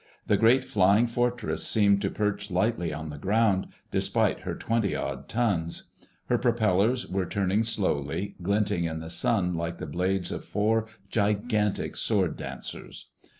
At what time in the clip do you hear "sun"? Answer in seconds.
9.11-9.53